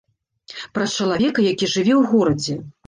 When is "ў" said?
2.01-2.03